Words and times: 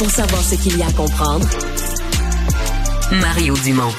Pour 0.00 0.10
savoir 0.10 0.42
ce 0.42 0.54
qu'il 0.54 0.78
y 0.78 0.82
a 0.82 0.86
à 0.86 0.92
comprendre, 0.92 1.46
Mario 3.20 3.54
Dumont. 3.62 3.92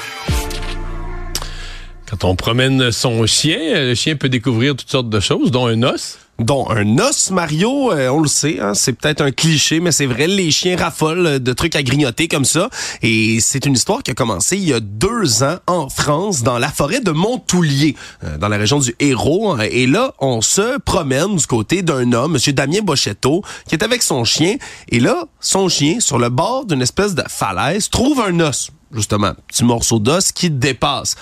Quand 2.09 2.23
on 2.23 2.35
promène 2.35 2.91
son 2.91 3.27
chien, 3.27 3.59
le 3.83 3.93
chien 3.93 4.15
peut 4.15 4.27
découvrir 4.27 4.75
toutes 4.75 4.89
sortes 4.89 5.11
de 5.11 5.19
choses, 5.19 5.51
dont 5.51 5.67
un 5.67 5.83
os 5.83 6.17
dont 6.43 6.69
un 6.69 6.97
os, 6.99 7.31
Mario, 7.31 7.91
euh, 7.91 8.09
on 8.09 8.21
le 8.21 8.27
sait, 8.27 8.59
hein, 8.59 8.73
c'est 8.73 8.93
peut-être 8.93 9.21
un 9.21 9.31
cliché, 9.31 9.79
mais 9.79 9.91
c'est 9.91 10.05
vrai, 10.05 10.27
les 10.27 10.51
chiens 10.51 10.77
raffolent 10.77 11.39
de 11.39 11.53
trucs 11.53 11.75
à 11.75 11.83
grignoter 11.83 12.27
comme 12.27 12.45
ça. 12.45 12.69
Et 13.01 13.39
c'est 13.39 13.65
une 13.65 13.73
histoire 13.73 14.03
qui 14.03 14.11
a 14.11 14.13
commencé 14.13 14.57
il 14.57 14.63
y 14.63 14.73
a 14.73 14.79
deux 14.79 15.43
ans 15.43 15.57
en 15.67 15.89
France, 15.89 16.43
dans 16.43 16.59
la 16.59 16.69
forêt 16.69 17.01
de 17.01 17.11
Montoulier, 17.11 17.95
euh, 18.23 18.37
dans 18.37 18.47
la 18.47 18.57
région 18.57 18.79
du 18.79 18.95
Hérault. 18.99 19.57
Et 19.59 19.87
là, 19.87 20.13
on 20.19 20.41
se 20.41 20.77
promène 20.79 21.35
du 21.35 21.45
côté 21.47 21.81
d'un 21.81 22.11
homme, 22.13 22.33
Monsieur 22.33 22.53
Damien 22.53 22.81
Bochetto, 22.81 23.43
qui 23.67 23.75
est 23.75 23.83
avec 23.83 24.03
son 24.03 24.23
chien. 24.23 24.55
Et 24.89 24.99
là, 24.99 25.25
son 25.39 25.69
chien, 25.69 25.99
sur 25.99 26.19
le 26.19 26.29
bord 26.29 26.65
d'une 26.65 26.81
espèce 26.81 27.15
de 27.15 27.23
falaise, 27.27 27.89
trouve 27.89 28.21
un 28.21 28.39
os, 28.39 28.71
justement, 28.93 29.33
petit 29.47 29.63
morceau 29.63 29.99
d'os 29.99 30.31
qui 30.31 30.49
dépasse. 30.49 31.15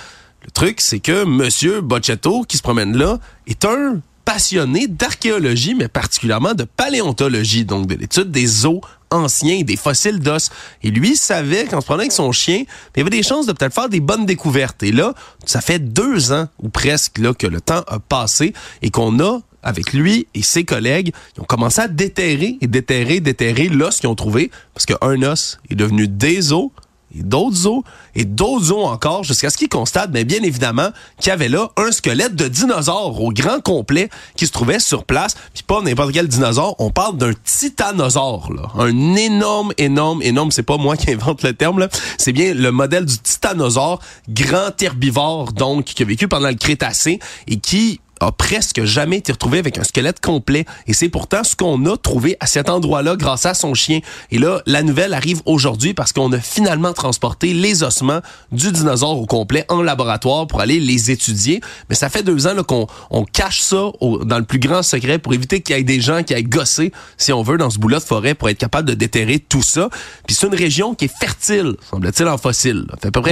Le 0.46 0.52
truc, 0.52 0.80
c'est 0.82 1.00
que 1.00 1.26
Monsieur 1.26 1.82
Bochetto, 1.82 2.44
qui 2.44 2.58
se 2.58 2.62
promène 2.62 2.96
là, 2.96 3.20
est 3.46 3.66
un 3.66 4.02
passionné 4.32 4.86
d'archéologie, 4.86 5.74
mais 5.74 5.88
particulièrement 5.88 6.54
de 6.54 6.64
paléontologie, 6.64 7.66
donc 7.66 7.88
de 7.88 7.96
l'étude 7.96 8.30
des 8.30 8.68
os 8.68 8.80
anciens, 9.10 9.64
des 9.64 9.76
fossiles 9.76 10.20
d'os. 10.20 10.52
Et 10.84 10.92
lui 10.92 11.16
savait 11.16 11.66
qu'en 11.66 11.82
se 11.82 11.88
prenant 11.88 12.02
avec 12.02 12.12
son 12.12 12.32
chien, 12.32 12.58
il 12.96 13.00
y 13.00 13.02
avait 13.02 13.10
des 13.10 13.24
chances 13.24 13.48
de 13.48 13.54
peut-être 13.54 13.74
faire 13.74 13.90
des 13.90 14.00
bonnes 14.00 14.28
découvertes. 14.28 14.84
Et 14.84 14.92
là, 14.92 15.16
ça 15.46 15.62
fait 15.62 15.80
deux 15.80 16.32
ans 16.32 16.48
ou 16.62 16.70
presque 16.70 17.18
là 17.18 17.34
que 17.34 17.48
le 17.48 17.60
temps 17.60 17.82
a 17.88 17.98
passé 17.98 18.54
et 18.84 18.92
qu'on 18.92 19.20
a 19.20 19.40
avec 19.64 19.94
lui 19.94 20.28
et 20.36 20.44
ses 20.44 20.64
collègues, 20.64 21.12
ils 21.36 21.42
ont 21.42 21.46
commencé 21.46 21.82
à 21.82 21.88
déterrer 21.88 22.60
et 22.62 22.68
déterrer, 22.68 23.22
déterrer 23.22 23.68
l'os 23.68 24.00
qu'ils 24.00 24.10
ont 24.10 24.16
trouvé, 24.16 24.52
parce 24.76 24.86
qu'un 24.86 25.24
os 25.24 25.58
est 25.72 25.76
devenu 25.76 26.08
des 26.08 26.54
os, 26.54 26.70
et 27.18 27.24
d'autres 27.24 27.68
os, 27.68 27.82
et 28.16 28.26
d'autres 28.26 28.72
os 28.72 28.86
encore, 28.86 29.24
jusqu'à 29.24 29.50
ce 29.50 29.58
qu'ils 29.58 29.70
constatent, 29.70 30.12
mais 30.12 30.24
bien 30.24 30.42
évidemment, 30.44 30.90
qu'il 31.20 31.30
y 31.30 31.32
avait 31.32 31.50
là 31.50 31.70
un 31.78 31.92
squelette 31.92 32.36
de 32.36 32.48
dinosaure 32.48 33.22
au 33.22 33.32
grand 33.32 33.62
complet 33.62 34.10
qui 34.36 34.48
se 34.48 34.52
trouvait 34.52 34.80
sur 34.80 35.06
place. 35.06 35.36
Puis 35.54 35.64
pas 35.64 35.82
n'importe 35.82 36.12
quel 36.12 36.28
dinosaure, 36.28 36.76
on 36.80 36.92
parle 36.92 37.18
d'un 37.18 37.34
titanosaure, 37.44 38.52
là. 38.54 38.68
Un 38.78 39.16
énorme, 39.16 39.74
énorme, 39.78 40.22
énorme, 40.22 40.52
c'est 40.52 40.64
pas 40.64 40.78
moi 40.78 40.98
qui 40.98 41.12
invente 41.12 41.44
le 41.44 41.54
terme, 41.54 41.80
là. 41.80 41.90
C'est 42.18 42.34
bien 42.34 42.54
le 42.54 42.72
modèle 42.72 43.06
du 43.06 43.18
titanosaure, 43.18 44.00
grand 44.30 44.82
herbivore, 44.82 45.54
donc, 45.54 45.86
qui 45.86 46.04
a 46.04 46.06
vécu 46.06 46.28
pendant 46.28 46.50
le 46.50 46.56
Crétacé 46.56 47.20
et 47.48 47.58
qui 47.58 48.02
a 48.20 48.32
presque 48.32 48.84
jamais 48.84 49.18
été 49.18 49.32
retrouvé 49.32 49.60
avec 49.60 49.78
un 49.78 49.84
squelette 49.84 50.20
complet. 50.20 50.66
Et 50.88 50.94
c'est 50.94 51.10
pourtant 51.10 51.44
ce 51.44 51.56
qu'on 51.56 51.86
a 51.86 51.98
trouvé 51.98 52.38
à 52.40 52.46
cet 52.46 52.70
endroit-là 52.70 53.16
grâce 53.16 53.46
à 53.46 53.54
son 53.54 53.74
chien. 53.74 54.00
Et 54.32 54.40
là, 54.40 54.62
la 54.66 54.84
nouvelle 54.84 55.14
arrive 55.14 55.42
aujourd'hui 55.46 55.94
parce 55.94 56.14
qu'on 56.14 56.32
a 56.34 56.40
finalement 56.40 56.94
transporté 56.94 57.54
les 57.54 57.84
ossements 57.84 58.22
du 58.52 58.72
dinosaure 58.72 59.20
au 59.20 59.26
complet 59.26 59.66
en 59.70 59.82
laboratoire 59.82 60.48
pour 60.48 60.62
aller 60.62 60.80
les 60.80 61.12
étudier. 61.12 61.62
Mais 61.90 61.96
ça 61.96 62.10
fait 62.10 62.24
deux 62.24 62.48
ans 62.48 62.56
qu'on 62.64 62.88
on 63.10 63.24
cache 63.24 63.62
ça 63.62 63.92
dans 64.02 64.38
le 64.38 64.46
plus 64.46 64.60
grand 64.60 64.84
secret 64.84 65.20
pour 65.20 65.34
éviter 65.34 65.62
qu'il 65.62 65.76
y 65.76 65.80
ait 65.80 65.84
des 65.84 66.02
gens 66.02 66.24
qui 66.24 66.34
aient 66.34 66.44
gossé, 66.44 66.92
si 67.18 67.32
on 67.32 67.42
veut, 67.42 67.58
dans 67.58 67.70
ce 67.70 67.80
bout-là 67.80 68.00
de 68.00 68.04
forêt 68.04 68.34
pour 68.34 68.50
être 68.50 68.58
capable 68.58 68.90
de 68.90 68.94
déterrer 68.94 69.40
tout 69.40 69.62
ça. 69.62 69.90
Puis 70.28 70.36
c'est 70.36 70.48
une 70.48 70.56
région 70.56 70.94
qui 70.96 71.06
est 71.06 71.20
fertile, 71.20 71.76
semble-t-il, 71.90 72.28
en 72.28 72.38
fossiles. 72.38 72.86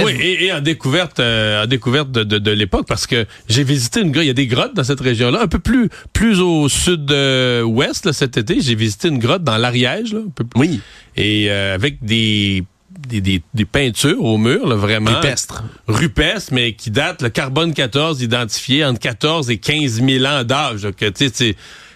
Oui, 0.04 0.12
et, 0.20 0.52
en 0.52 0.60
découverte, 0.60 1.20
euh, 1.20 1.64
en 1.64 1.66
découverte 1.66 2.10
de, 2.10 2.24
de, 2.24 2.38
de 2.38 2.50
l'époque 2.50 2.86
parce 2.86 3.06
que 3.06 3.26
j'ai 3.48 3.64
visité 3.64 4.00
une 4.00 4.12
grotte, 4.12 4.24
il 4.24 4.28
y 4.28 4.30
a 4.30 4.34
des 4.34 4.46
grottes 4.46 4.77
dans 4.78 4.84
cette 4.84 5.00
région-là. 5.00 5.42
Un 5.42 5.48
peu 5.48 5.58
plus, 5.58 5.90
plus 6.12 6.40
au 6.40 6.68
sud-ouest 6.68 8.12
cet 8.12 8.36
été, 8.36 8.60
j'ai 8.60 8.74
visité 8.74 9.08
une 9.08 9.18
grotte 9.18 9.44
dans 9.44 9.58
l'Ariège. 9.58 10.16
Oui. 10.56 10.80
Et 11.16 11.50
euh, 11.50 11.74
avec 11.74 12.02
des 12.02 12.64
des, 13.08 13.20
des, 13.54 13.64
peintures 13.64 14.22
au 14.24 14.38
mur, 14.38 14.66
là, 14.66 14.74
vraiment. 14.74 15.12
Rupestres. 15.14 15.62
Rupestres, 15.86 16.52
mais 16.52 16.72
qui 16.72 16.90
datent, 16.90 17.22
le 17.22 17.28
carbone 17.28 17.72
14 17.72 18.22
identifié 18.22 18.84
entre 18.84 18.98
14 18.98 19.50
et 19.50 19.58
15 19.58 20.02
000 20.02 20.24
ans 20.24 20.42
d'âge. 20.42 20.88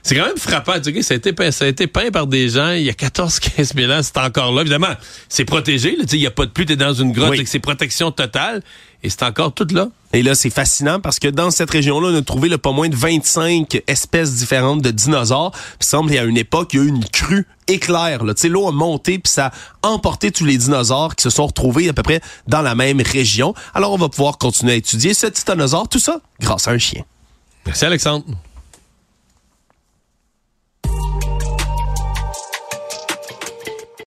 C'est 0.02 0.16
quand 0.16 0.26
même 0.26 0.36
frappant. 0.36 0.80
Tu 0.80 1.02
ça, 1.02 1.14
a 1.14 1.16
été 1.16 1.32
peint, 1.32 1.50
ça 1.50 1.64
a 1.64 1.68
été 1.68 1.86
peint 1.86 2.10
par 2.10 2.26
des 2.26 2.48
gens 2.48 2.72
il 2.72 2.82
y 2.82 2.90
a 2.90 2.92
14-15 2.92 3.74
000 3.76 3.92
ans. 3.92 4.00
C'est 4.02 4.18
encore 4.18 4.52
là. 4.52 4.62
Évidemment, 4.62 4.94
c'est 5.28 5.44
protégé. 5.44 5.96
Il 6.12 6.18
n'y 6.18 6.26
a 6.26 6.30
pas 6.30 6.44
de 6.44 6.50
pluie. 6.50 6.66
Tu 6.66 6.72
es 6.72 6.76
dans 6.76 6.92
une 6.92 7.12
grotte. 7.12 7.34
C'est 7.46 7.60
protection 7.60 8.10
totale. 8.10 8.62
Et 9.04 9.10
c'est 9.10 9.22
encore 9.24 9.52
tout 9.52 9.66
là. 9.72 9.88
Et 10.12 10.22
là, 10.22 10.34
c'est 10.34 10.50
fascinant 10.50 11.00
parce 11.00 11.18
que 11.18 11.26
dans 11.26 11.50
cette 11.50 11.70
région-là, 11.70 12.10
on 12.12 12.16
a 12.16 12.22
trouvé 12.22 12.48
le 12.48 12.58
pas 12.58 12.70
moins 12.70 12.88
de 12.88 12.94
25 12.94 13.82
espèces 13.86 14.34
différentes 14.34 14.82
de 14.82 14.90
dinosaures. 14.90 15.52
Il 15.80 15.86
semble 15.86 16.12
qu'à 16.12 16.24
une 16.24 16.36
époque, 16.36 16.70
il 16.74 16.76
y 16.76 16.82
a 16.82 16.84
eu 16.84 16.88
une 16.88 17.04
crue 17.04 17.46
éclair. 17.66 18.24
Là. 18.24 18.34
L'eau 18.44 18.68
a 18.68 18.72
monté 18.72 19.18
puis 19.18 19.32
ça 19.32 19.50
a 19.82 19.88
emporté 19.88 20.30
tous 20.30 20.44
les 20.44 20.56
dinosaures 20.56 21.16
qui 21.16 21.22
se 21.22 21.30
sont 21.30 21.46
retrouvés 21.46 21.88
à 21.88 21.92
peu 21.92 22.02
près 22.02 22.20
dans 22.46 22.62
la 22.62 22.74
même 22.74 23.00
région. 23.00 23.54
Alors, 23.74 23.92
on 23.92 23.98
va 23.98 24.08
pouvoir 24.08 24.38
continuer 24.38 24.72
à 24.72 24.76
étudier 24.76 25.14
ce 25.14 25.26
titanosaure, 25.26 25.88
tout 25.88 25.98
ça 25.98 26.20
grâce 26.40 26.68
à 26.68 26.72
un 26.72 26.78
chien. 26.78 27.02
Merci 27.66 27.84
Alexandre. 27.84 28.24